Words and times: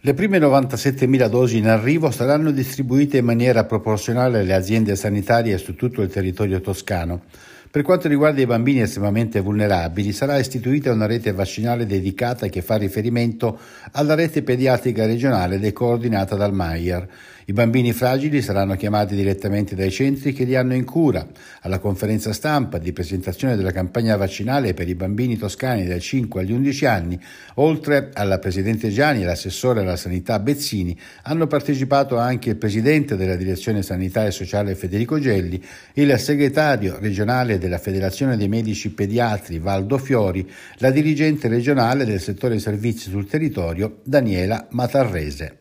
Le 0.03 0.16
prime 0.16 0.39
97.000 0.39 1.27
dosi 1.27 1.57
in 1.57 1.67
arrivo 1.67 2.09
saranno 2.09 2.49
distribuite 2.49 3.19
in 3.19 3.25
maniera 3.25 3.66
proporzionale 3.66 4.39
alle 4.39 4.55
aziende 4.55 4.95
sanitarie 4.95 5.59
su 5.59 5.75
tutto 5.75 6.02
il 6.02 6.09
territorio 6.09 6.59
toscano. 6.59 7.21
Per 7.69 7.83
quanto 7.83 8.07
riguarda 8.07 8.41
i 8.41 8.47
bambini 8.47 8.81
estremamente 8.81 9.41
vulnerabili, 9.41 10.11
sarà 10.11 10.39
istituita 10.39 10.91
una 10.91 11.05
rete 11.05 11.33
vaccinale 11.33 11.85
dedicata 11.85 12.47
che 12.47 12.63
fa 12.63 12.77
riferimento 12.77 13.59
alla 13.91 14.16
rete 14.16 14.41
pediatrica 14.41 15.05
regionale 15.05 15.57
ed 15.57 15.66
è 15.66 15.72
coordinata 15.72 16.35
dal 16.35 16.52
Maier. 16.52 17.07
I 17.45 17.53
bambini 17.53 17.92
fragili 17.92 18.42
saranno 18.42 18.75
chiamati 18.75 19.16
direttamente 19.16 19.75
dai 19.75 19.89
centri 19.89 20.31
che 20.31 20.44
li 20.44 20.56
hanno 20.56 20.75
in 20.75 20.86
cura. 20.86 21.25
Alla 21.61 21.80
conferenza 21.80 22.34
stampa 22.34 22.78
di 22.78 22.94
presentazione 22.94 23.56
della 23.56 23.72
campagna 23.72 24.16
vaccinale 24.16 24.75
per 24.75 24.88
i 24.88 24.94
bambini 24.94 25.38
toscani 25.38 25.88
dai 25.88 26.00
5 26.00 26.41
agli 26.41 26.52
11 26.52 26.85
anni, 26.85 27.19
oltre 27.56 28.12
alla 28.13 28.38
Presidente 28.38 28.90
Gianni 28.90 29.24
e 29.24 29.25
l'assessore 29.25 29.81
alla 29.81 29.96
sanità 29.96 30.38
Bezzini, 30.40 30.97
hanno 31.24 31.47
partecipato 31.47 32.18
anche 32.18 32.52
il 32.52 32.57
Presidente 32.57 33.16
della 33.16 33.35
Direzione 33.35 33.81
Sanità 33.81 34.25
e 34.25 34.31
Sociale 34.31 34.75
Federico 34.75 35.19
Gelli, 35.19 35.63
il 35.94 36.18
Segretario 36.19 37.00
regionale 37.00 37.58
della 37.58 37.79
Federazione 37.79 38.38
dei 38.38 38.47
Medici 38.47 38.91
Pediatri 38.91 39.58
Valdo 39.58 39.97
Fiori, 39.97 40.47
la 40.78 40.91
dirigente 40.91 41.47
regionale 41.47 42.06
del 42.06 42.22
settore 42.22 42.59
servizi 42.59 43.09
sul 43.09 43.28
territorio 43.28 44.00
Daniela 44.03 44.68
Matarrese. 44.72 45.60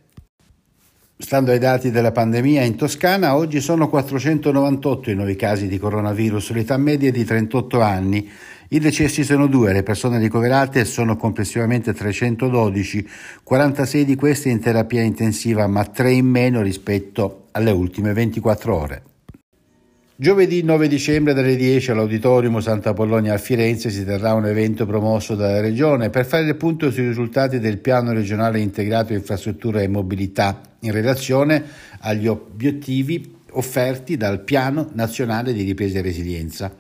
Stando 1.23 1.51
ai 1.51 1.59
dati 1.59 1.91
della 1.91 2.13
pandemia 2.13 2.63
in 2.63 2.77
Toscana, 2.77 3.37
oggi 3.37 3.61
sono 3.61 3.91
498 3.91 5.11
i 5.11 5.15
nuovi 5.15 5.37
casi 5.37 5.69
di 5.69 5.79
coronavirus, 5.79 6.53
l'età 6.53 6.79
media 6.79 7.11
è 7.11 7.13
di 7.13 7.25
38 7.25 7.81
anni. 7.83 8.29
I 8.71 8.79
decessi 8.79 9.23
sono 9.23 9.47
due, 9.47 9.75
le 9.75 9.83
persone 9.83 10.19
ricoverate 10.19 10.87
sono 10.87 11.19
complessivamente 11.19 11.93
312, 11.93 13.07
46 13.45 14.05
di 14.07 14.17
queste 14.17 14.49
in 14.49 14.61
terapia 14.61 15.03
intensiva, 15.03 15.67
ma 15.67 15.85
3 15.85 16.11
in 16.11 16.27
meno 16.27 16.63
rispetto 16.63 17.49
alle 17.51 17.71
ultime 17.71 18.15
24 18.15 18.75
ore. 18.75 19.03
Giovedì 20.21 20.63
9 20.63 20.87
dicembre 20.87 21.33
dalle 21.33 21.57
10 21.57 21.93
all'Auditorium 21.93 22.61
Santa 22.61 22.93
Polonia 22.93 23.33
a 23.33 23.39
Firenze 23.39 23.89
si 23.89 24.05
terrà 24.05 24.35
un 24.35 24.45
evento 24.45 24.85
promosso 24.85 25.35
dalla 25.35 25.63
Regione 25.63 26.11
per 26.11 26.27
fare 26.27 26.45
il 26.45 26.57
punto 26.57 26.91
sui 26.91 27.07
risultati 27.07 27.59
del 27.59 27.79
Piano 27.79 28.13
regionale 28.13 28.61
integrato 28.61 29.15
infrastruttura 29.15 29.81
e 29.81 29.89
mobilità 29.89 30.61
in 30.81 30.93
relazione 30.93 31.65
agli 32.01 32.27
obiettivi 32.27 33.35
offerti 33.53 34.19
dal 34.19 34.41
Piano 34.41 34.91
nazionale 34.93 35.55
di 35.55 35.63
ripresa 35.63 36.01
e 36.01 36.03
resilienza. 36.03 36.71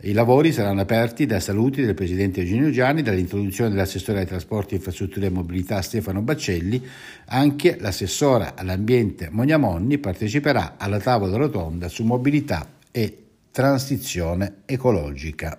I 0.00 0.12
lavori 0.12 0.50
saranno 0.50 0.80
aperti 0.80 1.26
dai 1.26 1.42
saluti 1.42 1.84
del 1.84 1.94
Presidente 1.94 2.40
Eugenio 2.40 2.70
Gianni, 2.70 3.02
dall'introduzione 3.02 3.68
dell'assessore 3.68 4.20
ai 4.20 4.26
trasporti, 4.26 4.74
infrastrutture 4.74 5.26
e 5.26 5.30
mobilità 5.30 5.82
Stefano 5.82 6.22
Baccelli. 6.22 6.82
Anche 7.26 7.76
l'assessora 7.78 8.54
all'ambiente 8.56 9.28
Monia 9.30 9.58
Monni 9.58 9.98
parteciperà 9.98 10.76
alla 10.78 10.98
tavola 10.98 11.36
rotonda 11.36 11.88
su 11.88 12.02
mobilità 12.02 12.75
e 12.96 13.24
transizione 13.50 14.62
ecologica. 14.64 15.58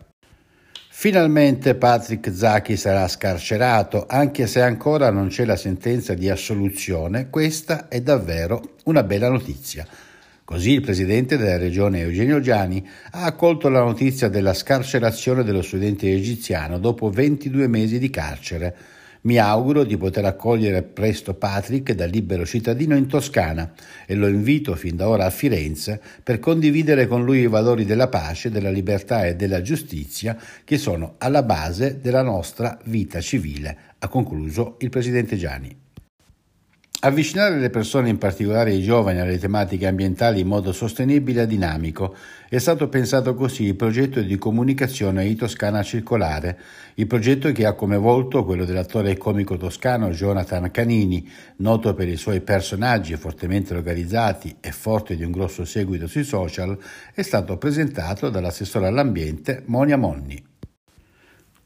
Finalmente 0.90 1.76
Patrick 1.76 2.34
Zaki 2.34 2.76
sarà 2.76 3.08
scarcerato, 3.08 4.08
anche 4.08 4.48
se 4.48 4.64
ancora 4.64 5.12
non 5.12 5.28
c'è 5.28 5.46
la 5.46 5.56
sentenza 5.56 6.16
di 6.16 6.32
assoluzione, 6.32 7.30
questa 7.30 7.90
è 7.90 8.02
davvero 8.02 8.78
una 8.86 9.04
bella 9.04 9.30
notizia. 9.30 9.86
Così 10.44 10.72
il 10.72 10.82
presidente 10.82 11.38
della 11.38 11.58
regione 11.58 12.00
Eugenio 12.00 12.40
Giani 12.40 12.84
ha 13.12 13.26
accolto 13.26 13.70
la 13.70 13.84
notizia 13.84 14.30
della 14.30 14.56
scarcerazione 14.56 15.44
dello 15.44 15.62
studente 15.62 16.12
egiziano 16.12 16.80
dopo 16.80 17.12
22 17.12 17.68
mesi 17.68 18.00
di 18.00 18.10
carcere. 18.10 18.76
Mi 19.28 19.40
auguro 19.40 19.84
di 19.84 19.98
poter 19.98 20.24
accogliere 20.24 20.84
presto 20.84 21.34
Patrick 21.34 21.92
da 21.92 22.06
libero 22.06 22.46
cittadino 22.46 22.96
in 22.96 23.08
Toscana 23.08 23.74
e 24.06 24.16
lo 24.16 24.30
invito 24.30 24.74
fin 24.76 24.96
da 24.96 25.10
ora 25.10 25.26
a 25.26 25.30
Firenze 25.30 26.00
per 26.24 26.40
condividere 26.40 27.08
con 27.08 27.26
lui 27.26 27.40
i 27.40 27.48
valori 27.48 27.84
della 27.84 28.08
pace, 28.08 28.50
della 28.50 28.70
libertà 28.70 29.26
e 29.26 29.36
della 29.36 29.62
giustizia 29.62 30.38
che 30.64 30.78
sono 30.78 31.16
alla 31.18 31.44
base 31.44 32.00
della 32.00 32.22
nostra 32.22 32.80
vita 32.86 33.20
civile, 33.20 33.78
ha 34.00 34.08
concluso 34.08 34.78
il 34.80 34.90
presidente 34.90 35.36
Gianni. 35.36 35.87
Avvicinare 37.00 37.60
le 37.60 37.70
persone, 37.70 38.10
in 38.10 38.18
particolare 38.18 38.74
i 38.74 38.82
giovani, 38.82 39.20
alle 39.20 39.38
tematiche 39.38 39.86
ambientali 39.86 40.40
in 40.40 40.48
modo 40.48 40.72
sostenibile 40.72 41.44
e 41.44 41.48
dinamico 41.48 42.16
è 42.50 42.58
stato 42.58 42.90
pensato 42.90 43.36
così 43.36 43.66
il 43.66 43.76
progetto 43.76 44.20
di 44.20 44.36
comunicazione 44.40 45.28
I 45.28 45.36
Toscana 45.36 45.84
Circolare, 45.84 46.58
il 46.96 47.06
progetto 47.06 47.52
che 47.52 47.68
ha 47.68 47.74
come 47.74 47.98
volto 47.98 48.44
quello 48.44 48.66
dell'attore 48.66 49.16
comico 49.16 49.58
toscano 49.58 50.10
Jonathan 50.10 50.72
Canini, 50.72 51.30
noto 51.58 51.94
per 51.94 52.08
i 52.08 52.18
suoi 52.18 52.42
personaggi 52.42 53.16
fortemente 53.16 53.76
localizzati 53.76 54.56
e 54.60 54.72
forte 54.72 55.16
di 55.16 55.24
un 55.24 55.30
grosso 55.30 55.66
seguito 55.66 56.08
sui 56.08 56.24
social, 56.24 56.76
è 57.14 57.22
stato 57.22 57.58
presentato 57.58 58.32
dall'assessore 58.32 58.88
all'ambiente 58.88 59.62
Monia 59.68 59.98
Monni. 59.98 60.57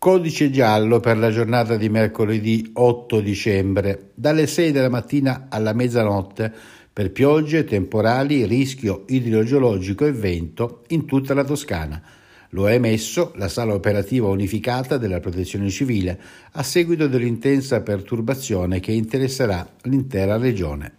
Codice 0.04 0.50
giallo 0.50 1.00
per 1.00 1.16
la 1.20 1.30
giornata 1.30 1.78
di 1.78 1.88
mercoledì 1.88 2.72
8 2.74 3.20
dicembre, 3.20 4.10
dalle 4.16 4.48
6 4.48 4.72
della 4.72 4.90
mattina 4.90 5.46
alla 5.48 5.74
mezzanotte, 5.74 6.52
per 6.92 7.12
piogge, 7.12 7.66
temporali, 7.66 8.48
rischio 8.48 9.04
idrogeologico 9.06 10.08
e 10.08 10.12
vento 10.12 10.86
in 10.88 11.06
tutta 11.06 11.36
la 11.36 11.44
Toscana. 11.44 12.02
Lo 12.50 12.66
ha 12.66 12.72
emesso 12.72 13.32
la 13.36 13.48
sala 13.48 13.76
operativa 13.76 14.28
unificata 14.28 14.98
della 14.98 15.20
Protezione 15.20 15.70
Civile 15.70 16.20
a 16.54 16.64
seguito 16.64 17.06
dell'intensa 17.06 17.82
perturbazione 17.82 18.80
che 18.80 18.94
interesserà 18.94 19.64
l'intera 19.84 20.36
regione. 20.38 20.94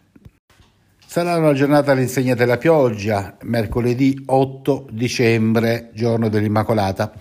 Sarà 1.05 1.37
una 1.39 1.55
giornata 1.55 1.91
all'insegna 1.91 2.37
della 2.37 2.57
pioggia, 2.57 3.37
mercoledì 3.43 4.23
8 4.27 4.87
dicembre, 4.93 5.91
giorno 5.93 6.29
dell'Immacolata. 6.29 7.13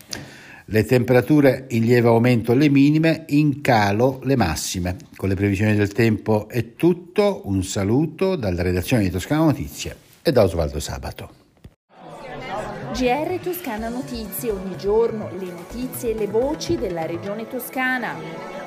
Le 0.73 0.85
temperature 0.85 1.65
in 1.71 1.83
lieve 1.83 2.07
aumento 2.07 2.53
le 2.53 2.69
minime, 2.69 3.25
in 3.27 3.59
calo 3.59 4.21
le 4.23 4.37
massime. 4.37 4.95
Con 5.17 5.27
le 5.27 5.35
previsioni 5.35 5.75
del 5.75 5.91
tempo 5.91 6.47
è 6.47 6.75
tutto, 6.75 7.41
un 7.43 7.61
saluto 7.61 8.37
dalla 8.37 8.61
redazione 8.61 9.03
di 9.03 9.09
Toscana 9.09 9.43
Notizie 9.43 9.97
e 10.21 10.31
da 10.31 10.43
Osvaldo 10.43 10.79
Sabato. 10.79 11.29
GR 12.93 13.39
Toscana 13.43 13.89
Notizie, 13.89 14.51
ogni 14.51 14.77
giorno 14.77 15.29
le 15.37 15.51
notizie 15.51 16.11
e 16.11 16.17
le 16.17 16.27
voci 16.27 16.77
della 16.77 17.05
regione 17.05 17.49
toscana. 17.49 18.60